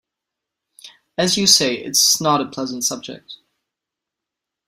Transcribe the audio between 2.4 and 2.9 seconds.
a pleasant